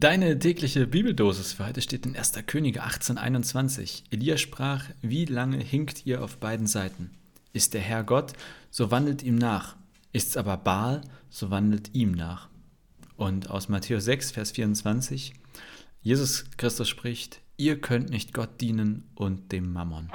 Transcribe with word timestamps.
Deine 0.00 0.38
tägliche 0.38 0.86
Bibeldosis 0.86 1.52
für 1.52 1.66
heute 1.66 1.82
steht 1.82 2.06
in 2.06 2.16
1. 2.16 2.32
Könige 2.46 2.82
1821. 2.82 4.04
Elia 4.10 4.38
sprach, 4.38 4.86
wie 5.02 5.26
lange 5.26 5.58
hinkt 5.58 6.06
ihr 6.06 6.24
auf 6.24 6.38
beiden 6.38 6.66
Seiten? 6.66 7.10
Ist 7.52 7.74
der 7.74 7.82
Herr 7.82 8.02
Gott, 8.02 8.32
so 8.70 8.90
wandelt 8.90 9.22
ihm 9.22 9.34
nach. 9.34 9.76
Ist's 10.14 10.38
aber 10.38 10.56
Baal, 10.56 11.02
so 11.28 11.50
wandelt 11.50 11.90
ihm 11.92 12.12
nach. 12.12 12.48
Und 13.18 13.50
aus 13.50 13.68
Matthäus 13.68 14.06
6, 14.06 14.30
Vers 14.30 14.52
24, 14.52 15.34
Jesus 16.00 16.46
Christus 16.56 16.88
spricht, 16.88 17.42
ihr 17.58 17.78
könnt 17.78 18.08
nicht 18.08 18.32
Gott 18.32 18.58
dienen 18.62 19.04
und 19.16 19.52
dem 19.52 19.70
Mammon. 19.70 20.08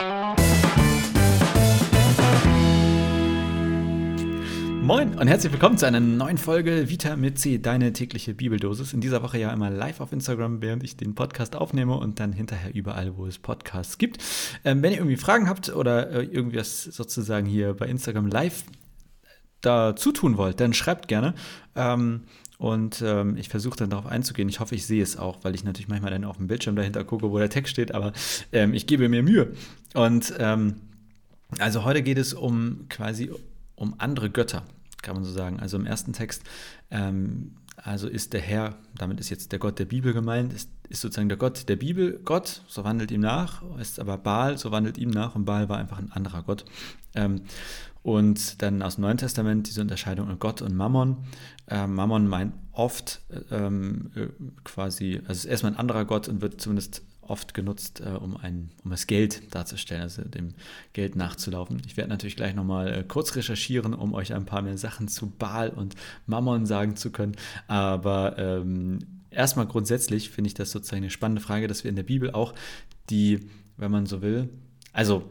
Moin 4.85 5.17
und 5.17 5.27
herzlich 5.27 5.51
willkommen 5.51 5.79
zu 5.79 5.87
einer 5.87 5.99
neuen 5.99 6.37
Folge 6.37 6.91
Vita 6.91 7.15
mit 7.15 7.39
C, 7.39 7.57
deine 7.57 7.91
tägliche 7.91 8.35
Bibeldosis. 8.35 8.93
In 8.93 9.01
dieser 9.01 9.23
Woche 9.23 9.39
ja 9.39 9.51
immer 9.51 9.71
live 9.71 9.99
auf 9.99 10.13
Instagram, 10.13 10.61
während 10.61 10.83
ich 10.83 10.95
den 10.95 11.15
Podcast 11.15 11.55
aufnehme 11.55 11.97
und 11.97 12.19
dann 12.19 12.31
hinterher 12.31 12.71
überall, 12.75 13.17
wo 13.17 13.25
es 13.25 13.39
Podcasts 13.39 13.97
gibt. 13.97 14.23
Ähm, 14.63 14.83
wenn 14.83 14.91
ihr 14.91 14.99
irgendwie 14.99 15.17
Fragen 15.17 15.49
habt 15.49 15.75
oder 15.75 16.11
äh, 16.11 16.23
irgendwas 16.25 16.83
sozusagen 16.83 17.47
hier 17.47 17.73
bei 17.73 17.87
Instagram 17.87 18.27
live 18.27 18.63
dazu 19.61 20.11
tun 20.11 20.37
wollt, 20.37 20.59
dann 20.59 20.71
schreibt 20.75 21.07
gerne. 21.07 21.33
Ähm, 21.75 22.25
und 22.59 23.01
ähm, 23.03 23.37
ich 23.37 23.49
versuche 23.49 23.77
dann 23.77 23.89
darauf 23.89 24.05
einzugehen. 24.05 24.49
Ich 24.49 24.59
hoffe, 24.59 24.75
ich 24.75 24.85
sehe 24.85 25.01
es 25.01 25.17
auch, 25.17 25.39
weil 25.43 25.55
ich 25.55 25.63
natürlich 25.63 25.87
manchmal 25.87 26.11
dann 26.11 26.25
auf 26.25 26.37
dem 26.37 26.45
Bildschirm 26.45 26.75
dahinter 26.75 27.03
gucke, 27.03 27.31
wo 27.31 27.39
der 27.39 27.49
Text 27.49 27.71
steht, 27.71 27.91
aber 27.95 28.13
ähm, 28.51 28.75
ich 28.75 28.85
gebe 28.85 29.09
mir 29.09 29.23
Mühe. 29.23 29.51
Und 29.95 30.35
ähm, 30.37 30.75
also 31.57 31.85
heute 31.85 32.03
geht 32.03 32.19
es 32.19 32.35
um 32.35 32.85
quasi 32.87 33.31
um 33.75 33.95
andere 33.97 34.29
Götter 34.29 34.63
kann 35.05 35.15
man 35.15 35.23
so 35.23 35.31
sagen. 35.31 35.59
Also 35.59 35.77
im 35.77 35.85
ersten 35.85 36.11
Text, 36.11 36.43
ähm, 36.91 37.51
also 37.77 38.07
ist 38.07 38.33
der 38.33 38.41
Herr, 38.41 38.75
damit 38.97 39.19
ist 39.19 39.29
jetzt 39.29 39.51
der 39.51 39.59
Gott 39.59 39.79
der 39.79 39.85
Bibel 39.85 40.13
gemeint, 40.13 40.51
ist, 40.51 40.69
ist 40.89 41.01
sozusagen 41.01 41.29
der 41.29 41.37
Gott 41.37 41.69
der 41.69 41.75
Bibel 41.75 42.19
Gott, 42.25 42.63
so 42.67 42.83
wandelt 42.83 43.11
ihm 43.11 43.21
nach, 43.21 43.61
ist 43.79 43.99
aber 43.99 44.17
Baal, 44.17 44.57
so 44.57 44.71
wandelt 44.71 44.97
ihm 44.97 45.09
nach 45.09 45.35
und 45.35 45.45
Baal 45.45 45.69
war 45.69 45.77
einfach 45.77 45.99
ein 45.99 46.11
anderer 46.11 46.41
Gott. 46.43 46.65
Ähm, 47.13 47.41
und 48.01 48.61
dann 48.61 48.81
aus 48.81 48.95
dem 48.95 49.01
Neuen 49.01 49.17
Testament 49.17 49.67
diese 49.67 49.81
Unterscheidung 49.81 50.29
in 50.29 50.37
Gott 50.37 50.61
und 50.61 50.75
Mammon. 50.75 51.17
Ähm, 51.67 51.95
Mammon 51.95 52.27
meint 52.27 52.53
oft 52.71 53.21
ähm, 53.51 54.11
äh, 54.15 54.27
quasi, 54.63 55.21
also 55.27 55.39
ist 55.39 55.45
erstmal 55.45 55.73
ein 55.73 55.79
anderer 55.79 56.05
Gott 56.05 56.27
und 56.27 56.41
wird 56.41 56.61
zumindest 56.61 57.03
oft 57.29 57.53
genutzt, 57.53 58.01
äh, 58.01 58.09
um, 58.09 58.37
ein, 58.37 58.71
um 58.83 58.91
das 58.91 59.07
Geld 59.07 59.53
darzustellen, 59.53 60.03
also 60.03 60.23
dem 60.23 60.53
Geld 60.93 61.15
nachzulaufen. 61.15 61.81
Ich 61.85 61.97
werde 61.97 62.09
natürlich 62.09 62.35
gleich 62.35 62.55
nochmal 62.55 62.93
äh, 62.93 63.03
kurz 63.03 63.35
recherchieren, 63.35 63.93
um 63.93 64.13
euch 64.13 64.33
ein 64.33 64.45
paar 64.45 64.61
mehr 64.61 64.77
Sachen 64.77 65.07
zu 65.07 65.29
Baal 65.29 65.69
und 65.69 65.95
Mammon 66.25 66.65
sagen 66.65 66.95
zu 66.95 67.11
können. 67.11 67.35
Aber 67.67 68.37
ähm, 68.37 68.99
erstmal 69.29 69.67
grundsätzlich 69.67 70.29
finde 70.29 70.49
ich 70.49 70.53
das 70.53 70.71
sozusagen 70.71 71.03
eine 71.03 71.11
spannende 71.11 71.41
Frage, 71.41 71.67
dass 71.67 71.83
wir 71.83 71.89
in 71.89 71.95
der 71.95 72.03
Bibel 72.03 72.31
auch 72.31 72.53
die, 73.09 73.49
wenn 73.77 73.91
man 73.91 74.05
so 74.05 74.21
will, 74.21 74.49
also 74.93 75.29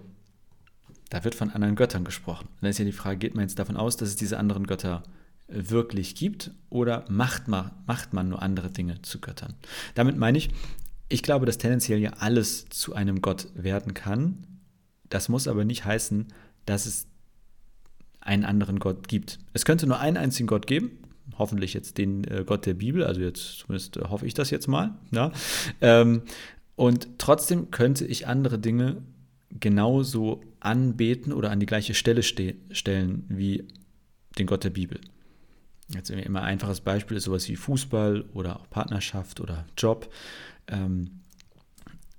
da 1.10 1.24
wird 1.24 1.34
von 1.34 1.50
anderen 1.50 1.76
Göttern 1.76 2.04
gesprochen. 2.04 2.46
Und 2.46 2.62
dann 2.62 2.70
ist 2.70 2.78
ja 2.78 2.84
die 2.84 2.92
Frage, 2.92 3.18
geht 3.18 3.34
man 3.34 3.42
jetzt 3.42 3.58
davon 3.58 3.76
aus, 3.76 3.96
dass 3.96 4.08
es 4.08 4.16
diese 4.16 4.38
anderen 4.38 4.66
Götter 4.66 5.02
äh, 5.48 5.70
wirklich 5.70 6.14
gibt 6.14 6.50
oder 6.70 7.04
macht 7.08 7.48
man, 7.48 7.70
macht 7.86 8.12
man 8.12 8.28
nur 8.28 8.42
andere 8.42 8.70
Dinge 8.70 9.00
zu 9.02 9.20
Göttern? 9.20 9.54
Damit 9.94 10.16
meine 10.16 10.38
ich, 10.38 10.50
ich 11.14 11.22
glaube, 11.22 11.46
dass 11.46 11.58
tendenziell 11.58 12.00
ja 12.00 12.14
alles 12.18 12.66
zu 12.70 12.92
einem 12.94 13.22
Gott 13.22 13.46
werden 13.54 13.94
kann. 13.94 14.38
Das 15.08 15.28
muss 15.28 15.46
aber 15.46 15.64
nicht 15.64 15.84
heißen, 15.84 16.26
dass 16.66 16.86
es 16.86 17.06
einen 18.20 18.44
anderen 18.44 18.80
Gott 18.80 19.06
gibt. 19.06 19.38
Es 19.52 19.64
könnte 19.64 19.86
nur 19.86 20.00
einen 20.00 20.16
einzigen 20.16 20.48
Gott 20.48 20.66
geben, 20.66 20.90
hoffentlich 21.38 21.72
jetzt 21.72 21.98
den 21.98 22.24
äh, 22.24 22.42
Gott 22.44 22.66
der 22.66 22.74
Bibel, 22.74 23.04
also 23.04 23.20
jetzt 23.20 23.60
zumindest 23.60 23.96
äh, 23.96 24.00
hoffe 24.08 24.26
ich 24.26 24.34
das 24.34 24.50
jetzt 24.50 24.66
mal. 24.66 24.98
Ja? 25.12 25.30
Ähm, 25.80 26.22
und 26.74 27.08
trotzdem 27.18 27.70
könnte 27.70 28.04
ich 28.04 28.26
andere 28.26 28.58
Dinge 28.58 29.02
genauso 29.50 30.40
anbeten 30.58 31.32
oder 31.32 31.52
an 31.52 31.60
die 31.60 31.66
gleiche 31.66 31.94
Stelle 31.94 32.24
ste 32.24 32.56
stellen 32.72 33.24
wie 33.28 33.68
den 34.36 34.48
Gott 34.48 34.64
der 34.64 34.70
Bibel. 34.70 34.98
Jetzt 35.94 36.10
immer 36.10 36.40
ein 36.40 36.44
einfaches 36.44 36.80
Beispiel 36.80 37.18
ist 37.18 37.24
sowas 37.24 37.48
wie 37.48 37.55
Fußball 37.55 38.24
oder 38.33 38.58
auch 38.58 38.68
Partnerschaft 38.68 39.39
oder 39.39 39.64
Job 39.78 40.10
ähm, 40.69 41.20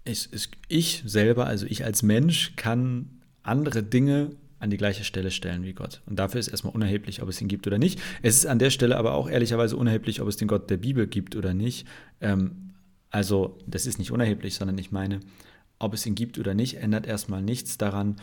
ich, 0.03 0.29
ich 0.67 1.03
selber, 1.05 1.47
also 1.47 1.65
ich 1.65 1.83
als 1.83 2.03
Mensch, 2.03 2.55
kann 2.55 3.09
andere 3.43 3.83
Dinge 3.83 4.31
an 4.59 4.69
die 4.69 4.77
gleiche 4.77 5.03
Stelle 5.03 5.31
stellen 5.31 5.63
wie 5.63 5.73
Gott. 5.73 6.01
Und 6.05 6.17
dafür 6.17 6.39
ist 6.39 6.47
erstmal 6.47 6.73
unerheblich, 6.73 7.21
ob 7.21 7.29
es 7.29 7.41
ihn 7.41 7.47
gibt 7.47 7.67
oder 7.67 7.77
nicht. 7.77 7.99
Es 8.21 8.35
ist 8.37 8.45
an 8.45 8.59
der 8.59 8.69
Stelle 8.69 8.97
aber 8.97 9.13
auch 9.13 9.29
ehrlicherweise 9.29 9.77
unerheblich, 9.77 10.21
ob 10.21 10.27
es 10.27 10.37
den 10.37 10.47
Gott 10.47 10.69
der 10.69 10.77
Bibel 10.77 11.07
gibt 11.07 11.35
oder 11.35 11.53
nicht. 11.53 11.87
Ähm, 12.21 12.73
also 13.09 13.57
das 13.67 13.85
ist 13.85 13.99
nicht 13.99 14.11
unerheblich, 14.11 14.55
sondern 14.55 14.77
ich 14.77 14.91
meine, 14.91 15.19
ob 15.79 15.93
es 15.93 16.05
ihn 16.05 16.15
gibt 16.15 16.39
oder 16.39 16.53
nicht, 16.53 16.75
ändert 16.77 17.05
erstmal 17.05 17.41
nichts 17.41 17.77
daran, 17.77 18.15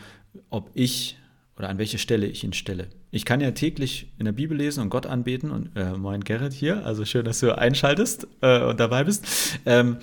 ob 0.49 0.71
ich 0.73 1.17
oder 1.57 1.69
an 1.69 1.77
welche 1.77 1.97
Stelle 1.97 2.25
ich 2.25 2.43
ihn 2.43 2.53
stelle. 2.53 2.87
Ich 3.11 3.25
kann 3.25 3.41
ja 3.41 3.51
täglich 3.51 4.11
in 4.17 4.25
der 4.25 4.31
Bibel 4.31 4.57
lesen 4.57 4.81
und 4.81 4.89
Gott 4.89 5.05
anbeten 5.05 5.51
und 5.51 5.75
äh, 5.75 5.93
moin 5.93 6.23
Gerrit 6.23 6.53
hier, 6.53 6.85
also 6.85 7.05
schön, 7.05 7.25
dass 7.25 7.39
du 7.39 7.55
einschaltest 7.55 8.27
äh, 8.41 8.63
und 8.63 8.79
dabei 8.79 9.03
bist. 9.03 9.25
Ähm, 9.65 9.97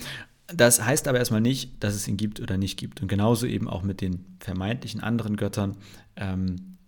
das 0.55 0.85
heißt 0.85 1.09
aber 1.09 1.19
erstmal 1.19 1.41
nicht, 1.41 1.83
dass 1.83 1.95
es 1.95 2.07
ihn 2.09 2.17
gibt 2.17 2.41
oder 2.41 2.57
nicht 2.57 2.77
gibt. 2.77 3.03
Und 3.03 3.09
genauso 3.09 3.47
eben 3.47 3.69
auch 3.69 3.83
mit 3.83 4.01
den 4.01 4.25
vermeintlichen 4.41 5.01
anderen 5.01 5.37
Göttern. 5.37 5.77
Ähm, 6.17 6.79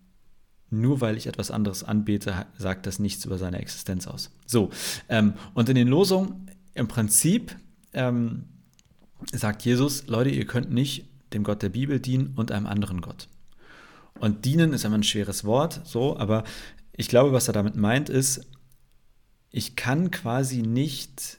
nur 0.71 1.01
weil 1.01 1.17
ich 1.17 1.27
etwas 1.27 1.51
anderes 1.51 1.85
anbete, 1.85 2.47
sagt 2.57 2.87
das 2.87 2.99
nichts 2.99 3.25
über 3.25 3.39
seine 3.39 3.59
Existenz 3.59 4.07
aus. 4.07 4.31
So, 4.47 4.71
ähm, 5.09 5.35
und 5.55 5.69
in 5.69 5.75
den 5.75 5.87
Losungen 5.89 6.51
im 6.75 6.89
Prinzip 6.89 7.55
ähm, 7.93 8.45
sagt 9.33 9.63
Jesus, 9.63 10.07
Leute, 10.07 10.31
ihr 10.31 10.47
könnt 10.47 10.73
nicht 10.73 11.05
dem 11.35 11.45
Gott 11.45 11.63
der 11.63 11.69
Bibel 11.69 12.01
dienen 12.01 12.33
und 12.37 12.53
einem 12.53 12.67
anderen 12.67 13.01
Gott. 13.01 13.29
Und 14.19 14.45
dienen 14.45 14.73
ist 14.73 14.85
immer 14.85 14.99
ein 14.99 15.03
schweres 15.03 15.45
Wort, 15.45 15.81
so, 15.85 16.17
aber 16.17 16.45
ich 16.93 17.09
glaube, 17.09 17.33
was 17.33 17.49
er 17.49 17.55
damit 17.55 17.77
meint, 17.77 18.09
ist, 18.09 18.47
ich 19.51 19.77
kann 19.77 20.11
quasi 20.11 20.63
nicht 20.63 21.39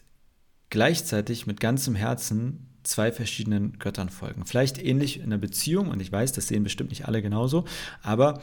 gleichzeitig 0.69 1.47
mit 1.47 1.59
ganzem 1.59 1.95
Herzen 1.95 2.67
zwei 2.83 3.11
verschiedenen 3.11 3.79
Göttern 3.79 4.09
folgen. 4.09 4.45
Vielleicht 4.45 4.83
ähnlich 4.83 5.17
in 5.17 5.25
einer 5.25 5.37
Beziehung, 5.37 5.89
und 5.89 6.01
ich 6.01 6.11
weiß, 6.11 6.33
das 6.33 6.47
sehen 6.47 6.63
bestimmt 6.63 6.89
nicht 6.89 7.07
alle 7.07 7.21
genauso, 7.21 7.65
aber 8.01 8.41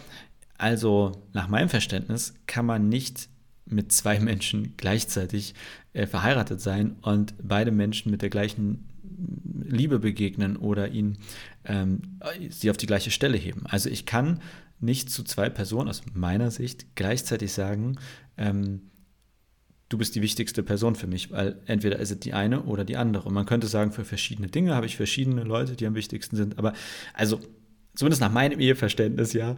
also 0.56 1.12
nach 1.32 1.48
meinem 1.48 1.68
Verständnis 1.68 2.34
kann 2.46 2.66
man 2.66 2.88
nicht 2.88 3.28
mit 3.64 3.92
zwei 3.92 4.18
Menschen 4.20 4.74
gleichzeitig 4.76 5.54
äh, 5.92 6.06
verheiratet 6.06 6.60
sein 6.60 6.96
und 7.02 7.34
beide 7.42 7.70
Menschen 7.70 8.10
mit 8.10 8.22
der 8.22 8.30
gleichen 8.30 8.89
Liebe 9.62 9.98
begegnen 9.98 10.56
oder 10.56 10.88
ihn 10.88 11.18
ähm, 11.64 12.02
sie 12.50 12.70
auf 12.70 12.76
die 12.76 12.86
gleiche 12.86 13.10
Stelle 13.10 13.36
heben. 13.36 13.66
Also 13.66 13.88
ich 13.88 14.06
kann 14.06 14.40
nicht 14.80 15.10
zu 15.10 15.22
zwei 15.24 15.50
Personen 15.50 15.88
aus 15.88 16.02
meiner 16.14 16.50
Sicht 16.50 16.86
gleichzeitig 16.94 17.52
sagen, 17.52 17.98
ähm, 18.36 18.90
du 19.90 19.98
bist 19.98 20.14
die 20.14 20.22
wichtigste 20.22 20.62
Person 20.62 20.94
für 20.94 21.06
mich, 21.06 21.30
weil 21.30 21.60
entweder 21.66 21.98
ist 21.98 22.10
es 22.10 22.20
die 22.20 22.32
eine 22.32 22.62
oder 22.62 22.84
die 22.84 22.96
andere. 22.96 23.28
Und 23.28 23.34
man 23.34 23.44
könnte 23.44 23.66
sagen, 23.66 23.92
für 23.92 24.04
verschiedene 24.04 24.48
Dinge 24.48 24.74
habe 24.74 24.86
ich 24.86 24.96
verschiedene 24.96 25.44
Leute, 25.44 25.76
die 25.76 25.86
am 25.86 25.94
wichtigsten 25.94 26.36
sind. 26.36 26.58
Aber 26.58 26.72
also, 27.12 27.40
zumindest 27.94 28.20
nach 28.20 28.32
meinem 28.32 28.60
Eheverständnis, 28.60 29.32
ja, 29.32 29.56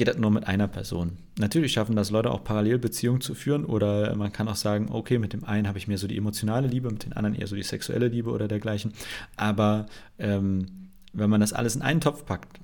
geht 0.00 0.08
das 0.08 0.16
nur 0.16 0.30
mit 0.30 0.46
einer 0.46 0.66
Person. 0.66 1.18
Natürlich 1.38 1.72
schaffen 1.72 1.94
das 1.94 2.10
Leute 2.10 2.30
auch 2.30 2.42
parallel 2.42 2.78
Beziehungen 2.78 3.20
zu 3.20 3.34
führen 3.34 3.66
oder 3.66 4.16
man 4.16 4.32
kann 4.32 4.48
auch 4.48 4.56
sagen, 4.56 4.88
okay, 4.90 5.18
mit 5.18 5.34
dem 5.34 5.44
einen 5.44 5.68
habe 5.68 5.76
ich 5.76 5.88
mehr 5.88 5.98
so 5.98 6.06
die 6.06 6.16
emotionale 6.16 6.68
Liebe, 6.68 6.90
mit 6.90 7.04
dem 7.04 7.12
anderen 7.12 7.34
eher 7.34 7.46
so 7.46 7.54
die 7.54 7.62
sexuelle 7.62 8.08
Liebe 8.08 8.30
oder 8.30 8.48
dergleichen. 8.48 8.94
Aber 9.36 9.84
ähm, 10.18 10.88
wenn 11.12 11.28
man 11.28 11.42
das 11.42 11.52
alles 11.52 11.76
in 11.76 11.82
einen 11.82 12.00
Topf 12.00 12.24
packt, 12.24 12.60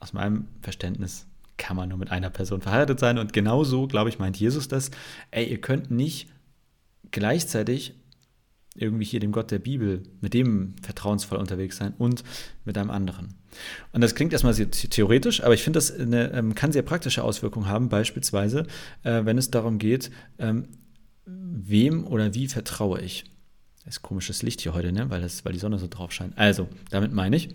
aus 0.00 0.14
meinem 0.14 0.48
Verständnis 0.62 1.26
kann 1.58 1.76
man 1.76 1.90
nur 1.90 1.98
mit 1.98 2.10
einer 2.10 2.30
Person 2.30 2.62
verheiratet 2.62 2.98
sein. 2.98 3.18
Und 3.18 3.34
genauso, 3.34 3.86
glaube 3.86 4.08
ich, 4.08 4.18
meint 4.18 4.38
Jesus 4.38 4.66
das. 4.66 4.90
Ey, 5.30 5.44
ihr 5.44 5.60
könnt 5.60 5.90
nicht 5.90 6.30
gleichzeitig 7.10 7.92
irgendwie 8.74 9.04
hier 9.04 9.20
dem 9.20 9.32
Gott 9.32 9.50
der 9.50 9.58
Bibel, 9.58 10.02
mit 10.20 10.34
dem 10.34 10.74
vertrauensvoll 10.82 11.38
unterwegs 11.38 11.76
sein 11.76 11.94
und 11.98 12.24
mit 12.64 12.78
einem 12.78 12.90
anderen. 12.90 13.34
Und 13.92 14.00
das 14.00 14.14
klingt 14.14 14.32
erstmal 14.32 14.54
sehr 14.54 14.70
theoretisch, 14.70 15.42
aber 15.42 15.52
ich 15.52 15.62
finde, 15.62 15.76
das 15.76 15.92
eine, 15.92 16.32
ähm, 16.32 16.54
kann 16.54 16.72
sehr 16.72 16.82
praktische 16.82 17.22
Auswirkungen 17.22 17.66
haben, 17.66 17.88
beispielsweise, 17.90 18.66
äh, 19.02 19.24
wenn 19.24 19.36
es 19.36 19.50
darum 19.50 19.78
geht, 19.78 20.10
ähm, 20.38 20.68
wem 21.26 22.06
oder 22.06 22.34
wie 22.34 22.48
vertraue 22.48 23.00
ich. 23.00 23.24
Das 23.84 23.96
ist 23.96 24.02
komisches 24.02 24.42
Licht 24.42 24.62
hier 24.62 24.72
heute, 24.72 24.92
ne? 24.92 25.10
weil, 25.10 25.20
das, 25.20 25.44
weil 25.44 25.52
die 25.52 25.58
Sonne 25.58 25.78
so 25.78 25.88
drauf 25.88 26.12
scheint. 26.12 26.38
Also, 26.38 26.68
damit 26.90 27.12
meine 27.12 27.36
ich, 27.36 27.54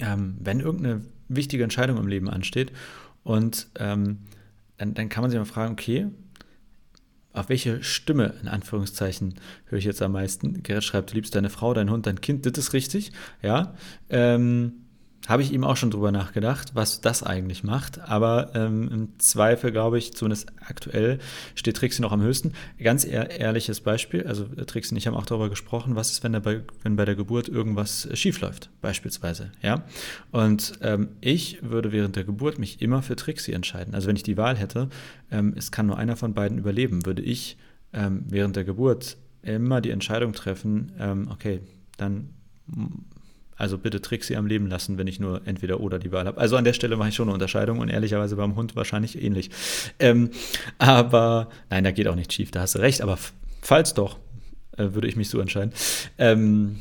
ähm, 0.00 0.36
wenn 0.40 0.60
irgendeine 0.60 1.02
wichtige 1.28 1.64
Entscheidung 1.64 1.96
im 1.96 2.08
Leben 2.08 2.28
ansteht 2.28 2.72
und 3.22 3.68
dann, 3.74 4.94
dann 4.94 5.08
kann 5.08 5.22
man 5.22 5.30
sich 5.30 5.38
mal 5.38 5.44
fragen, 5.44 5.72
okay, 5.72 6.08
auf 7.32 7.48
welche 7.48 7.82
Stimme, 7.82 8.34
in 8.42 8.48
Anführungszeichen, 8.48 9.34
höre 9.66 9.78
ich 9.78 9.84
jetzt 9.84 10.02
am 10.02 10.12
meisten? 10.12 10.62
Gerrit 10.62 10.84
schreibt, 10.84 11.10
du 11.10 11.14
liebst 11.14 11.34
deine 11.34 11.50
Frau, 11.50 11.72
dein 11.74 11.90
Hund, 11.90 12.06
dein 12.06 12.20
Kind, 12.20 12.44
das 12.46 12.58
ist 12.58 12.72
richtig, 12.72 13.12
ja. 13.42 13.74
Ähm, 14.10 14.81
habe 15.28 15.42
ich 15.42 15.52
eben 15.52 15.64
auch 15.64 15.76
schon 15.76 15.90
drüber 15.90 16.10
nachgedacht, 16.10 16.74
was 16.74 17.00
das 17.00 17.22
eigentlich 17.22 17.62
macht. 17.62 18.00
Aber 18.00 18.50
ähm, 18.54 18.88
im 18.92 19.18
Zweifel, 19.18 19.70
glaube 19.70 19.98
ich, 19.98 20.14
zumindest 20.14 20.52
aktuell 20.66 21.18
steht 21.54 21.76
Trixie 21.76 22.02
noch 22.02 22.12
am 22.12 22.22
höchsten. 22.22 22.52
Ganz 22.82 23.04
ehr 23.04 23.30
ehrliches 23.30 23.80
Beispiel, 23.80 24.26
also 24.26 24.46
äh, 24.56 24.64
Trixie 24.64 24.94
und 24.94 24.98
ich 24.98 25.06
haben 25.06 25.14
auch 25.14 25.26
darüber 25.26 25.48
gesprochen, 25.48 25.94
was 25.94 26.10
ist, 26.10 26.24
wenn, 26.24 26.32
bei, 26.42 26.62
wenn 26.82 26.96
bei 26.96 27.04
der 27.04 27.14
Geburt 27.14 27.48
irgendwas 27.48 28.06
äh, 28.06 28.16
schief 28.16 28.40
läuft, 28.40 28.70
beispielsweise. 28.80 29.52
Ja? 29.62 29.84
Und 30.32 30.72
ähm, 30.82 31.10
ich 31.20 31.58
würde 31.62 31.92
während 31.92 32.16
der 32.16 32.24
Geburt 32.24 32.58
mich 32.58 32.82
immer 32.82 33.02
für 33.02 33.16
Trixie 33.16 33.52
entscheiden. 33.52 33.94
Also 33.94 34.08
wenn 34.08 34.16
ich 34.16 34.24
die 34.24 34.36
Wahl 34.36 34.56
hätte, 34.56 34.88
ähm, 35.30 35.54
es 35.56 35.70
kann 35.70 35.86
nur 35.86 35.98
einer 35.98 36.16
von 36.16 36.34
beiden 36.34 36.58
überleben, 36.58 37.06
würde 37.06 37.22
ich 37.22 37.56
ähm, 37.92 38.24
während 38.28 38.56
der 38.56 38.64
Geburt 38.64 39.16
immer 39.42 39.80
die 39.80 39.90
Entscheidung 39.90 40.32
treffen, 40.32 40.92
ähm, 40.98 41.28
okay, 41.30 41.60
dann 41.96 42.30
also 43.62 43.78
bitte 43.78 44.00
Trixie 44.00 44.34
am 44.36 44.46
Leben 44.46 44.66
lassen, 44.66 44.98
wenn 44.98 45.06
ich 45.06 45.20
nur 45.20 45.42
entweder 45.46 45.78
oder 45.78 46.00
die 46.00 46.10
Wahl 46.10 46.26
habe. 46.26 46.40
Also 46.40 46.56
an 46.56 46.64
der 46.64 46.72
Stelle 46.72 46.96
mache 46.96 47.10
ich 47.10 47.14
schon 47.14 47.28
eine 47.28 47.34
Unterscheidung 47.34 47.78
und 47.78 47.90
ehrlicherweise 47.90 48.34
beim 48.34 48.56
Hund 48.56 48.74
wahrscheinlich 48.74 49.22
ähnlich. 49.22 49.50
Ähm, 50.00 50.30
aber 50.78 51.48
nein, 51.70 51.84
da 51.84 51.92
geht 51.92 52.08
auch 52.08 52.16
nichts 52.16 52.34
schief, 52.34 52.50
da 52.50 52.62
hast 52.62 52.74
du 52.74 52.80
recht. 52.80 53.02
Aber 53.02 53.18
falls 53.60 53.94
doch, 53.94 54.18
äh, 54.76 54.88
würde 54.94 55.06
ich 55.06 55.14
mich 55.14 55.28
so 55.28 55.38
entscheiden. 55.38 55.72
Ähm, 56.18 56.80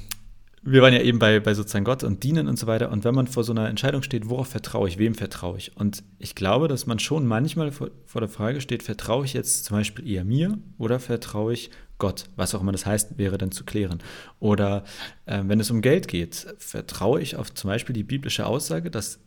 wir 0.64 0.82
waren 0.82 0.94
ja 0.94 1.02
eben 1.02 1.20
bei, 1.20 1.40
bei 1.40 1.54
sozusagen 1.54 1.86
Gott 1.86 2.04
und 2.04 2.24
Dienen 2.24 2.48
und 2.48 2.58
so 2.58 2.66
weiter. 2.66 2.92
Und 2.92 3.04
wenn 3.04 3.14
man 3.14 3.28
vor 3.28 3.44
so 3.44 3.52
einer 3.52 3.70
Entscheidung 3.70 4.02
steht, 4.02 4.28
worauf 4.28 4.48
vertraue 4.48 4.88
ich, 4.88 4.98
wem 4.98 5.14
vertraue 5.14 5.60
ich? 5.60 5.78
Und 5.78 6.04
ich 6.18 6.34
glaube, 6.34 6.68
dass 6.68 6.88
man 6.88 6.98
schon 6.98 7.28
manchmal 7.28 7.72
vor, 7.72 7.90
vor 8.08 8.22
der 8.22 8.30
Frage 8.30 8.60
steht, 8.60 8.82
vertraue 8.82 9.26
ich 9.26 9.34
jetzt 9.34 9.66
zum 9.66 9.78
Beispiel 9.78 10.10
eher 10.10 10.26
mir 10.26 10.58
oder 10.80 11.00
vertraue 11.00 11.54
ich 11.54 11.70
Gott, 12.02 12.26
was 12.36 12.56
auch 12.56 12.62
immer 12.62 12.72
das 12.72 12.88
heißt, 12.88 13.20
wäre 13.20 13.38
dann 13.38 13.52
zu 13.52 13.64
klären. 13.64 14.00
Oder 14.40 14.84
äh, 15.28 15.44
wenn 15.46 15.60
es 15.60 15.70
um 15.70 15.82
Geld 15.82 16.08
geht, 16.08 16.48
vertraue 16.58 17.22
ich 17.22 17.36
auf 17.36 17.54
zum 17.54 17.68
Beispiel 17.68 17.94
die 17.94 18.02
biblische 18.04 18.48
Aussage, 18.48 18.90
dass 18.90 19.20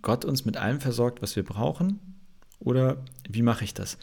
Gott 0.00 0.24
uns 0.24 0.46
mit 0.46 0.56
allem 0.56 0.80
versorgt, 0.80 1.20
was 1.20 1.36
wir 1.36 1.44
brauchen? 1.44 2.00
Oder 2.58 3.04
wie 3.28 3.42
mache 3.42 3.64
ich 3.64 3.74
das? 3.74 3.98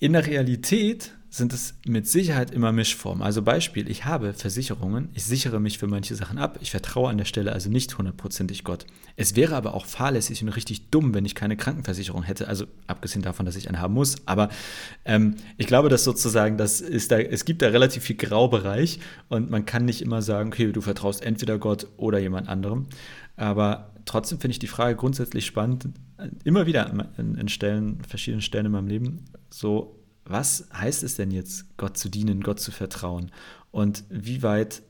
In 0.00 0.12
der 0.12 0.26
Realität 0.26 1.12
sind 1.28 1.52
es 1.52 1.74
mit 1.84 2.06
Sicherheit 2.06 2.52
immer 2.52 2.70
Mischformen. 2.70 3.20
Also 3.20 3.42
Beispiel, 3.42 3.90
ich 3.90 4.04
habe 4.04 4.32
Versicherungen, 4.32 5.08
ich 5.12 5.24
sichere 5.24 5.58
mich 5.58 5.76
für 5.78 5.88
manche 5.88 6.14
Sachen 6.14 6.38
ab, 6.38 6.58
ich 6.62 6.70
vertraue 6.70 7.10
an 7.10 7.18
der 7.18 7.24
Stelle 7.24 7.52
also 7.52 7.68
nicht 7.68 7.98
hundertprozentig 7.98 8.62
Gott. 8.62 8.86
Es 9.16 9.34
wäre 9.34 9.56
aber 9.56 9.74
auch 9.74 9.86
fahrlässig 9.86 10.40
und 10.40 10.50
richtig 10.50 10.90
dumm, 10.90 11.14
wenn 11.14 11.24
ich 11.24 11.34
keine 11.34 11.56
Krankenversicherung 11.56 12.22
hätte, 12.22 12.46
also 12.46 12.66
abgesehen 12.86 13.22
davon, 13.22 13.44
dass 13.44 13.56
ich 13.56 13.68
eine 13.68 13.80
haben 13.80 13.92
muss. 13.92 14.16
Aber 14.24 14.50
ähm, 15.04 15.34
ich 15.56 15.66
glaube, 15.66 15.88
dass 15.88 16.04
sozusagen, 16.04 16.58
das 16.58 16.80
ist 16.80 17.10
da, 17.10 17.18
es 17.18 17.44
gibt 17.44 17.60
da 17.60 17.66
relativ 17.66 18.04
viel 18.04 18.16
Graubereich 18.16 19.00
und 19.28 19.50
man 19.50 19.66
kann 19.66 19.84
nicht 19.84 20.00
immer 20.00 20.22
sagen, 20.22 20.50
okay, 20.50 20.70
du 20.70 20.80
vertraust 20.80 21.22
entweder 21.22 21.58
Gott 21.58 21.88
oder 21.96 22.20
jemand 22.20 22.48
anderem. 22.48 22.86
Aber 23.36 23.90
trotzdem 24.04 24.38
finde 24.38 24.52
ich 24.52 24.60
die 24.60 24.68
Frage 24.68 24.94
grundsätzlich 24.94 25.44
spannend, 25.44 25.88
immer 26.44 26.66
wieder 26.66 27.08
in 27.18 27.48
Stellen, 27.48 28.00
verschiedenen 28.08 28.42
Stellen 28.42 28.66
in 28.66 28.72
meinem 28.72 28.88
Leben, 28.88 29.24
so 29.50 29.98
was 30.28 30.68
heißt 30.72 31.02
es 31.02 31.16
denn 31.16 31.30
jetzt, 31.30 31.76
Gott 31.78 31.96
zu 31.96 32.08
dienen, 32.08 32.42
Gott 32.42 32.60
zu 32.60 32.70
vertrauen? 32.70 33.32
Und 33.70 34.04
wie 34.10 34.42
weit 34.42 34.82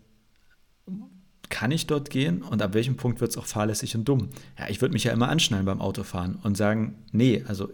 kann 1.48 1.70
ich 1.70 1.86
dort 1.86 2.10
gehen 2.10 2.42
und 2.42 2.60
ab 2.60 2.74
welchem 2.74 2.96
Punkt 2.96 3.20
wird 3.20 3.30
es 3.30 3.36
auch 3.36 3.46
fahrlässig 3.46 3.94
und 3.96 4.04
dumm? 4.04 4.30
Ja, 4.58 4.68
ich 4.68 4.80
würde 4.80 4.92
mich 4.92 5.04
ja 5.04 5.12
immer 5.12 5.28
anschnallen 5.28 5.64
beim 5.64 5.80
Autofahren 5.80 6.36
und 6.42 6.56
sagen, 6.56 7.04
nee, 7.12 7.44
also 7.46 7.70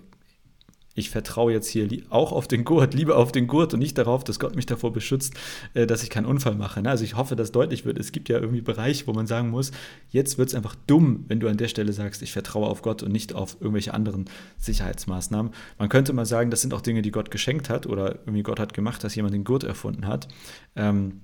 ich 0.95 1.11
vertraue 1.11 1.53
jetzt 1.53 1.69
hier 1.69 1.89
auch 2.11 2.33
auf 2.33 2.49
den 2.49 2.65
Gurt, 2.65 2.95
lieber 2.95 3.17
auf 3.17 3.33
den 3.33 3.47
Gurt 3.47 3.75
und 3.75 3.81
nicht 3.81 3.99
darauf, 3.99 4.25
dass 4.25 4.39
Gott 4.39 4.57
mich 4.57 4.67
davor 4.67 4.93
beschützt, 4.93 5.35
äh, 5.75 5.87
dass 5.87 6.03
ich 6.03 6.11
keinen 6.11 6.27
Unfall 6.27 6.55
mache. 6.55 6.81
Ne? 6.83 6.91
Also 6.91 7.05
ich 7.05 7.17
hoffe, 7.17 7.37
dass 7.37 7.53
deutlich 7.53 7.85
wird, 7.85 7.99
es 7.99 8.13
gibt 8.13 8.29
ja 8.29 8.39
irgendwie 8.39 8.61
Bereiche, 8.61 9.07
wo 9.07 9.13
man 9.13 9.27
sagen 9.27 9.51
muss, 9.51 9.73
jetzt 10.11 10.39
wird 10.39 10.49
es 10.49 10.55
einfach 10.55 10.75
dumm, 10.87 11.25
wenn 11.29 11.41
du 11.41 11.49
an 11.49 11.57
der 11.57 11.69
Stelle 11.69 11.93
sagst, 11.93 12.23
ich 12.23 12.33
vertraue 12.33 12.67
auf 12.67 12.83
Gott 12.83 13.03
und 13.03 13.13
nicht 13.13 13.35
auf 13.35 13.57
irgendwelche 13.61 13.95
anderen 13.95 14.27
Sicherheitsmaßnahmen. 14.59 15.53
Man 15.79 15.89
könnte 15.89 16.13
mal 16.13 16.27
sagen, 16.27 16.51
das 16.51 16.63
sind 16.63 16.73
auch 16.75 16.81
Dinge, 16.81 17.03
die 17.03 17.11
Gott 17.11 17.31
geschenkt 17.31 17.69
hat 17.69 17.87
oder 17.87 18.21
irgendwie 18.21 18.43
Gott 18.43 18.61
hat 18.61 18.75
gemacht, 18.75 19.03
dass 19.05 19.15
jemand 19.15 19.35
den 19.35 19.45
Gurt 19.45 19.65
erfunden 19.65 20.07
hat. 20.07 20.29
Ähm, 20.77 21.21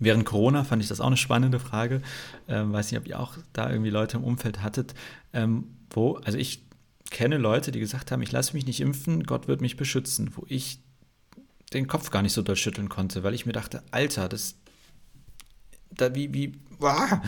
Während 0.00 0.24
Corona 0.24 0.62
fand 0.62 0.80
ich 0.80 0.88
das 0.88 1.00
auch 1.00 1.08
eine 1.08 1.16
spannende 1.16 1.58
Frage. 1.58 2.02
Ähm, 2.46 2.72
weiß 2.72 2.90
nicht, 2.90 3.00
ob 3.00 3.08
ihr 3.08 3.18
auch 3.18 3.34
da 3.52 3.68
irgendwie 3.70 3.90
Leute 3.90 4.18
im 4.18 4.22
Umfeld 4.22 4.62
hattet, 4.62 4.94
ähm, 5.32 5.64
wo, 5.90 6.16
also 6.18 6.38
ich 6.38 6.67
kenne 7.10 7.38
Leute, 7.38 7.72
die 7.72 7.80
gesagt 7.80 8.10
haben, 8.10 8.22
ich 8.22 8.32
lasse 8.32 8.54
mich 8.54 8.66
nicht 8.66 8.80
impfen, 8.80 9.24
Gott 9.24 9.48
wird 9.48 9.60
mich 9.60 9.76
beschützen, 9.76 10.32
wo 10.36 10.44
ich 10.48 10.80
den 11.72 11.86
Kopf 11.86 12.10
gar 12.10 12.22
nicht 12.22 12.32
so 12.32 12.42
doll 12.42 12.56
schütteln 12.56 12.88
konnte, 12.88 13.22
weil 13.22 13.34
ich 13.34 13.46
mir 13.46 13.52
dachte, 13.52 13.82
Alter, 13.90 14.28
das, 14.28 14.56
da 15.90 16.14
wie, 16.14 16.32
wie, 16.32 16.52
wow. 16.78 17.18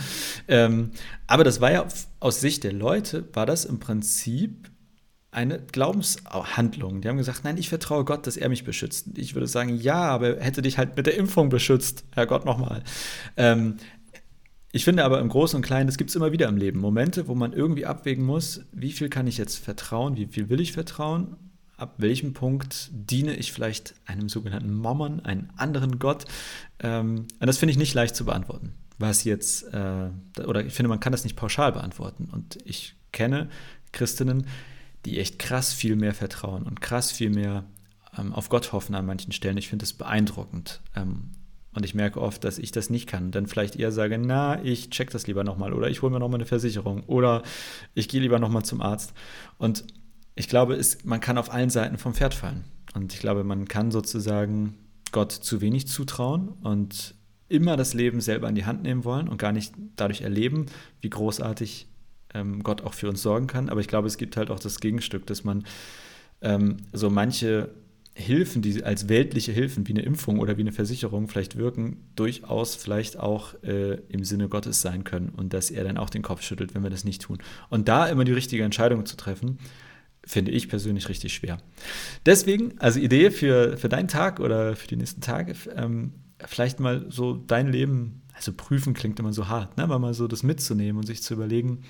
ähm, 0.47 0.91
aber 1.27 1.43
das 1.43 1.61
war 1.61 1.71
ja 1.71 1.87
aus 2.19 2.41
Sicht 2.41 2.63
der 2.63 2.73
Leute, 2.73 3.27
war 3.33 3.45
das 3.45 3.65
im 3.65 3.79
Prinzip 3.79 4.71
eine 5.31 5.59
Glaubenshandlung. 5.59 7.01
Die 7.01 7.07
haben 7.07 7.17
gesagt, 7.17 7.45
nein, 7.45 7.57
ich 7.57 7.69
vertraue 7.69 8.03
Gott, 8.03 8.27
dass 8.27 8.35
er 8.35 8.49
mich 8.49 8.65
beschützt. 8.65 9.07
Ich 9.15 9.33
würde 9.33 9.47
sagen, 9.47 9.77
ja, 9.77 10.01
aber 10.01 10.37
er 10.37 10.43
hätte 10.43 10.61
dich 10.61 10.77
halt 10.77 10.97
mit 10.97 11.05
der 11.05 11.15
Impfung 11.15 11.47
beschützt, 11.47 12.03
Herr 12.13 12.27
Gott 12.27 12.43
nochmal. 12.43 12.83
Ähm, 13.37 13.77
ich 14.71 14.85
finde 14.85 15.03
aber 15.03 15.19
im 15.19 15.29
Großen 15.29 15.57
und 15.57 15.65
Kleinen, 15.65 15.87
das 15.87 15.97
gibt 15.97 16.09
es 16.09 16.15
immer 16.15 16.31
wieder 16.31 16.47
im 16.47 16.57
Leben. 16.57 16.79
Momente, 16.79 17.27
wo 17.27 17.35
man 17.35 17.53
irgendwie 17.53 17.85
abwägen 17.85 18.25
muss, 18.25 18.65
wie 18.71 18.91
viel 18.91 19.09
kann 19.09 19.27
ich 19.27 19.37
jetzt 19.37 19.57
vertrauen, 19.57 20.15
wie 20.15 20.27
viel 20.27 20.49
will 20.49 20.61
ich 20.61 20.71
vertrauen, 20.71 21.35
ab 21.81 21.95
welchem 21.97 22.33
Punkt 22.33 22.89
diene 22.93 23.35
ich 23.35 23.51
vielleicht 23.51 23.95
einem 24.05 24.29
sogenannten 24.29 24.73
Mammon, 24.73 25.19
einem 25.21 25.49
anderen 25.57 25.99
Gott. 25.99 26.25
Ähm, 26.79 27.27
und 27.39 27.47
das 27.47 27.57
finde 27.57 27.71
ich 27.71 27.77
nicht 27.77 27.93
leicht 27.93 28.15
zu 28.15 28.23
beantworten. 28.23 28.73
Was 28.97 29.23
jetzt, 29.23 29.63
äh, 29.73 30.09
oder 30.45 30.63
ich 30.63 30.73
finde, 30.73 30.89
man 30.89 30.99
kann 30.99 31.11
das 31.11 31.23
nicht 31.23 31.35
pauschal 31.35 31.71
beantworten. 31.71 32.29
Und 32.31 32.59
ich 32.65 32.95
kenne 33.11 33.49
Christinnen, 33.91 34.45
die 35.05 35.19
echt 35.19 35.39
krass 35.39 35.73
viel 35.73 35.95
mehr 35.95 36.13
vertrauen 36.13 36.63
und 36.63 36.81
krass 36.81 37.11
viel 37.11 37.31
mehr 37.31 37.65
ähm, 38.17 38.31
auf 38.31 38.49
Gott 38.49 38.71
hoffen 38.71 38.95
an 38.95 39.05
manchen 39.05 39.31
Stellen. 39.31 39.57
Ich 39.57 39.67
finde 39.67 39.83
das 39.83 39.93
beeindruckend. 39.93 40.81
Ähm, 40.95 41.31
und 41.73 41.85
ich 41.85 41.95
merke 41.95 42.21
oft, 42.21 42.43
dass 42.43 42.59
ich 42.59 42.71
das 42.71 42.89
nicht 42.89 43.07
kann. 43.07 43.31
Dann 43.31 43.47
vielleicht 43.47 43.75
eher 43.75 43.91
sage, 43.91 44.17
na, 44.17 44.61
ich 44.63 44.89
check 44.89 45.09
das 45.11 45.27
lieber 45.27 45.43
nochmal 45.43 45.73
oder 45.73 45.89
ich 45.89 46.01
hole 46.01 46.11
mir 46.11 46.19
nochmal 46.19 46.39
eine 46.39 46.45
Versicherung 46.45 47.03
oder 47.03 47.43
ich 47.93 48.09
gehe 48.09 48.21
lieber 48.21 48.39
nochmal 48.39 48.63
zum 48.63 48.81
Arzt. 48.81 49.13
Und 49.57 49.85
ich 50.35 50.49
glaube, 50.49 50.75
es, 50.75 51.03
man 51.05 51.19
kann 51.19 51.37
auf 51.37 51.51
allen 51.51 51.69
Seiten 51.69 51.97
vom 51.97 52.13
Pferd 52.13 52.33
fallen. 52.33 52.65
Und 52.93 53.13
ich 53.13 53.19
glaube, 53.19 53.43
man 53.43 53.67
kann 53.67 53.91
sozusagen 53.91 54.75
Gott 55.11 55.31
zu 55.31 55.61
wenig 55.61 55.87
zutrauen 55.87 56.49
und 56.61 57.15
immer 57.47 57.77
das 57.77 57.93
Leben 57.93 58.21
selber 58.21 58.49
in 58.49 58.55
die 58.55 58.65
Hand 58.65 58.83
nehmen 58.83 59.03
wollen 59.03 59.27
und 59.27 59.37
gar 59.37 59.51
nicht 59.51 59.73
dadurch 59.95 60.21
erleben, 60.21 60.67
wie 61.01 61.09
großartig 61.09 61.87
ähm, 62.33 62.63
Gott 62.63 62.81
auch 62.81 62.93
für 62.93 63.09
uns 63.09 63.21
sorgen 63.21 63.47
kann. 63.47 63.69
Aber 63.69 63.81
ich 63.81 63.87
glaube, 63.87 64.07
es 64.07 64.17
gibt 64.17 64.37
halt 64.37 64.49
auch 64.49 64.59
das 64.59 64.79
Gegenstück, 64.79 65.25
dass 65.25 65.43
man 65.43 65.65
ähm, 66.41 66.77
so 66.93 67.09
manche 67.09 67.69
Hilfen, 68.13 68.61
die 68.61 68.83
als 68.83 69.07
weltliche 69.07 69.53
Hilfen 69.53 69.87
wie 69.87 69.93
eine 69.93 70.01
Impfung 70.01 70.39
oder 70.39 70.57
wie 70.57 70.61
eine 70.61 70.73
Versicherung 70.73 71.29
vielleicht 71.29 71.55
wirken, 71.55 72.09
durchaus 72.15 72.75
vielleicht 72.75 73.17
auch 73.17 73.53
äh, 73.63 73.99
im 74.09 74.25
Sinne 74.25 74.49
Gottes 74.49 74.81
sein 74.81 75.05
können 75.05 75.29
und 75.29 75.53
dass 75.53 75.71
er 75.71 75.85
dann 75.85 75.97
auch 75.97 76.09
den 76.09 76.21
Kopf 76.21 76.41
schüttelt, 76.41 76.75
wenn 76.75 76.83
wir 76.83 76.89
das 76.89 77.05
nicht 77.05 77.21
tun. 77.21 77.37
Und 77.69 77.87
da 77.87 78.07
immer 78.07 78.25
die 78.25 78.33
richtige 78.33 78.63
Entscheidung 78.63 79.05
zu 79.05 79.15
treffen, 79.15 79.59
finde 80.25 80.51
ich 80.51 80.67
persönlich 80.67 81.07
richtig 81.07 81.33
schwer. 81.33 81.57
Deswegen, 82.25 82.77
also 82.79 82.99
Idee 82.99 83.31
für, 83.31 83.77
für 83.77 83.89
deinen 83.89 84.09
Tag 84.09 84.39
oder 84.39 84.75
für 84.75 84.87
die 84.87 84.97
nächsten 84.97 85.21
Tage, 85.21 85.55
ähm, 85.75 86.13
vielleicht 86.45 86.79
mal 86.79 87.05
so 87.09 87.33
dein 87.33 87.71
Leben, 87.71 88.21
also 88.33 88.51
prüfen 88.53 88.93
klingt 88.93 89.19
immer 89.19 89.33
so 89.33 89.47
hart, 89.47 89.77
ne? 89.77 89.83
aber 89.83 89.99
mal 89.99 90.13
so 90.13 90.27
das 90.27 90.43
mitzunehmen 90.43 90.99
und 90.99 91.07
sich 91.07 91.23
zu 91.23 91.33
überlegen, 91.33 91.83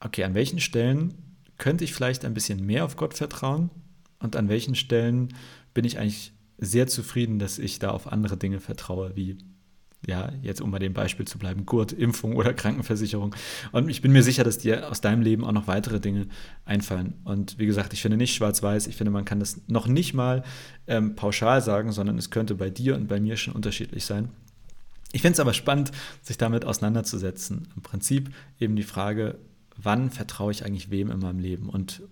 okay, 0.00 0.24
an 0.24 0.34
welchen 0.34 0.60
Stellen 0.60 1.14
könnte 1.58 1.84
ich 1.84 1.94
vielleicht 1.94 2.24
ein 2.24 2.34
bisschen 2.34 2.64
mehr 2.64 2.84
auf 2.84 2.96
Gott 2.96 3.14
vertrauen 3.14 3.70
und 4.18 4.36
an 4.36 4.48
welchen 4.48 4.74
Stellen 4.74 5.34
bin 5.74 5.84
ich 5.84 5.98
eigentlich 5.98 6.32
sehr 6.58 6.86
zufrieden, 6.86 7.38
dass 7.38 7.58
ich 7.58 7.78
da 7.78 7.90
auf 7.90 8.10
andere 8.10 8.36
Dinge 8.36 8.60
vertraue, 8.60 9.16
wie 9.16 9.38
ja, 10.06 10.32
jetzt 10.42 10.60
um 10.60 10.70
bei 10.70 10.80
dem 10.80 10.94
Beispiel 10.94 11.26
zu 11.26 11.38
bleiben, 11.38 11.64
Gurt, 11.64 11.92
Impfung 11.92 12.34
oder 12.34 12.52
Krankenversicherung. 12.52 13.34
Und 13.70 13.88
ich 13.88 14.02
bin 14.02 14.10
mir 14.10 14.22
sicher, 14.22 14.42
dass 14.42 14.58
dir 14.58 14.90
aus 14.90 15.00
deinem 15.00 15.22
Leben 15.22 15.44
auch 15.44 15.52
noch 15.52 15.68
weitere 15.68 16.00
Dinge 16.00 16.26
einfallen. 16.64 17.14
Und 17.24 17.58
wie 17.58 17.66
gesagt, 17.66 17.92
ich 17.92 18.02
finde 18.02 18.16
nicht 18.16 18.34
schwarz-weiß, 18.34 18.88
ich 18.88 18.96
finde, 18.96 19.12
man 19.12 19.24
kann 19.24 19.38
das 19.38 19.60
noch 19.68 19.86
nicht 19.86 20.12
mal 20.12 20.42
ähm, 20.88 21.14
pauschal 21.14 21.62
sagen, 21.62 21.92
sondern 21.92 22.18
es 22.18 22.30
könnte 22.30 22.56
bei 22.56 22.68
dir 22.68 22.96
und 22.96 23.06
bei 23.06 23.20
mir 23.20 23.36
schon 23.36 23.54
unterschiedlich 23.54 24.04
sein. 24.04 24.30
Ich 25.12 25.22
finde 25.22 25.34
es 25.34 25.40
aber 25.40 25.52
spannend, 25.52 25.92
sich 26.22 26.38
damit 26.38 26.64
auseinanderzusetzen. 26.64 27.68
Im 27.76 27.82
Prinzip 27.82 28.34
eben 28.58 28.74
die 28.74 28.82
Frage, 28.82 29.38
wann 29.76 30.10
vertraue 30.10 30.50
ich 30.50 30.64
eigentlich 30.64 30.90
wem 30.90 31.10
in 31.10 31.20
meinem 31.20 31.38
Leben 31.38 31.68
und 31.68 32.02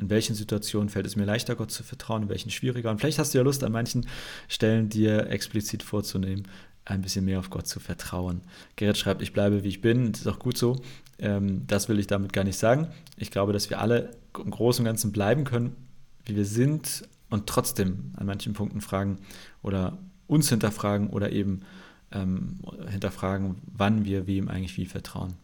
in 0.00 0.10
welchen 0.10 0.34
Situationen 0.34 0.88
fällt 0.88 1.06
es 1.06 1.16
mir 1.16 1.24
leichter, 1.24 1.54
Gott 1.56 1.70
zu 1.70 1.82
vertrauen, 1.82 2.24
in 2.24 2.28
welchen 2.28 2.50
schwieriger. 2.50 2.90
Und 2.90 3.00
vielleicht 3.00 3.18
hast 3.18 3.34
du 3.34 3.38
ja 3.38 3.44
Lust, 3.44 3.62
an 3.64 3.72
manchen 3.72 4.06
Stellen 4.48 4.88
dir 4.88 5.28
explizit 5.28 5.82
vorzunehmen, 5.82 6.48
ein 6.84 7.02
bisschen 7.02 7.24
mehr 7.24 7.38
auf 7.38 7.50
Gott 7.50 7.66
zu 7.66 7.80
vertrauen. 7.80 8.40
Gerrit 8.76 8.98
schreibt, 8.98 9.22
ich 9.22 9.32
bleibe 9.32 9.62
wie 9.62 9.68
ich 9.68 9.80
bin, 9.80 10.12
das 10.12 10.22
ist 10.22 10.26
auch 10.26 10.38
gut 10.38 10.56
so. 10.56 10.80
Ähm, 11.18 11.66
das 11.66 11.88
will 11.88 11.98
ich 11.98 12.06
damit 12.06 12.32
gar 12.32 12.44
nicht 12.44 12.56
sagen. 12.56 12.88
Ich 13.16 13.30
glaube, 13.30 13.52
dass 13.52 13.70
wir 13.70 13.80
alle 13.80 14.10
im 14.42 14.50
Großen 14.50 14.82
und 14.82 14.86
Ganzen 14.86 15.12
bleiben 15.12 15.44
können, 15.44 15.76
wie 16.24 16.36
wir 16.36 16.46
sind 16.46 17.02
und 17.28 17.46
trotzdem 17.46 18.12
an 18.16 18.26
manchen 18.26 18.54
Punkten 18.54 18.80
fragen 18.80 19.18
oder 19.62 19.98
uns 20.26 20.48
hinterfragen 20.48 21.10
oder 21.10 21.32
eben 21.32 21.60
ähm, 22.12 22.60
hinterfragen, 22.88 23.56
wann 23.66 24.04
wir 24.04 24.26
wem 24.26 24.48
eigentlich 24.48 24.76
wie 24.76 24.86
vertrauen. 24.86 25.34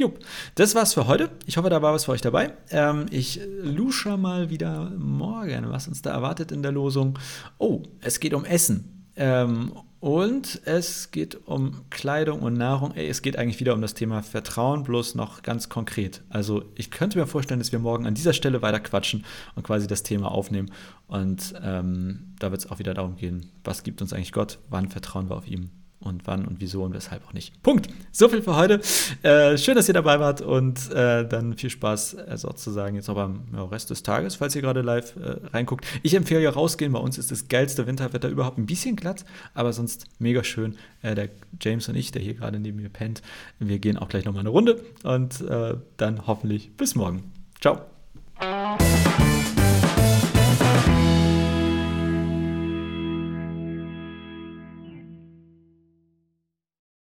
Jupp, 0.00 0.20
das 0.54 0.76
war's 0.76 0.94
für 0.94 1.08
heute. 1.08 1.28
Ich 1.46 1.56
hoffe, 1.56 1.70
da 1.70 1.82
war 1.82 1.92
was 1.92 2.04
für 2.04 2.12
euch 2.12 2.20
dabei. 2.20 2.52
Ähm, 2.70 3.06
ich 3.10 3.40
lusche 3.64 4.16
mal 4.16 4.48
wieder 4.48 4.90
morgen, 4.96 5.70
was 5.70 5.88
uns 5.88 6.02
da 6.02 6.12
erwartet 6.12 6.52
in 6.52 6.62
der 6.62 6.70
Losung. 6.70 7.18
Oh, 7.58 7.82
es 8.00 8.20
geht 8.20 8.32
um 8.32 8.44
Essen. 8.44 9.08
Ähm, 9.16 9.72
und 9.98 10.60
es 10.66 11.10
geht 11.10 11.48
um 11.48 11.80
Kleidung 11.90 12.42
und 12.42 12.54
Nahrung. 12.54 12.92
Es 12.94 13.22
geht 13.22 13.36
eigentlich 13.36 13.58
wieder 13.58 13.74
um 13.74 13.82
das 13.82 13.94
Thema 13.94 14.22
Vertrauen, 14.22 14.84
bloß 14.84 15.16
noch 15.16 15.42
ganz 15.42 15.68
konkret. 15.68 16.22
Also 16.28 16.62
ich 16.76 16.92
könnte 16.92 17.18
mir 17.18 17.26
vorstellen, 17.26 17.58
dass 17.58 17.72
wir 17.72 17.80
morgen 17.80 18.06
an 18.06 18.14
dieser 18.14 18.34
Stelle 18.34 18.62
weiter 18.62 18.78
quatschen 18.78 19.24
und 19.56 19.64
quasi 19.64 19.88
das 19.88 20.04
Thema 20.04 20.30
aufnehmen. 20.30 20.70
Und 21.08 21.54
ähm, 21.60 22.36
da 22.38 22.52
wird 22.52 22.60
es 22.60 22.70
auch 22.70 22.78
wieder 22.78 22.94
darum 22.94 23.16
gehen, 23.16 23.50
was 23.64 23.82
gibt 23.82 24.00
uns 24.00 24.12
eigentlich 24.12 24.30
Gott, 24.30 24.60
wann 24.70 24.90
vertrauen 24.90 25.28
wir 25.28 25.34
auf 25.34 25.48
ihm 25.48 25.70
und 26.00 26.26
wann 26.26 26.46
und 26.46 26.60
wieso 26.60 26.84
und 26.84 26.94
weshalb 26.94 27.26
auch 27.26 27.32
nicht. 27.32 27.62
Punkt. 27.62 27.88
So 28.12 28.28
viel 28.28 28.42
für 28.42 28.56
heute. 28.56 28.80
Äh, 29.22 29.58
schön, 29.58 29.74
dass 29.74 29.88
ihr 29.88 29.94
dabei 29.94 30.20
wart 30.20 30.40
und 30.40 30.90
äh, 30.92 31.26
dann 31.26 31.56
viel 31.56 31.70
Spaß 31.70 32.14
äh, 32.14 32.36
sozusagen 32.36 32.96
jetzt 32.96 33.08
noch 33.08 33.16
beim 33.16 33.42
ja, 33.52 33.64
Rest 33.64 33.90
des 33.90 34.02
Tages, 34.02 34.36
falls 34.36 34.54
ihr 34.54 34.62
gerade 34.62 34.82
live 34.82 35.16
äh, 35.16 35.36
reinguckt. 35.52 35.86
Ich 36.02 36.14
empfehle 36.14 36.40
ja 36.40 36.50
rausgehen. 36.50 36.92
Bei 36.92 37.00
uns 37.00 37.18
ist 37.18 37.30
das 37.30 37.48
geilste 37.48 37.86
Winterwetter 37.86 38.28
überhaupt 38.28 38.58
ein 38.58 38.66
bisschen 38.66 38.96
glatt, 38.96 39.24
aber 39.54 39.72
sonst 39.72 40.06
mega 40.18 40.44
schön. 40.44 40.76
Äh, 41.02 41.14
der 41.14 41.30
James 41.60 41.88
und 41.88 41.96
ich, 41.96 42.12
der 42.12 42.22
hier 42.22 42.34
gerade 42.34 42.60
neben 42.60 42.78
mir 42.78 42.90
pennt, 42.90 43.22
wir 43.58 43.78
gehen 43.78 43.98
auch 43.98 44.08
gleich 44.08 44.24
nochmal 44.24 44.40
eine 44.40 44.50
Runde 44.50 44.82
und 45.02 45.40
äh, 45.40 45.74
dann 45.96 46.26
hoffentlich 46.26 46.76
bis 46.76 46.94
morgen. 46.94 47.32
Ciao. 47.60 47.97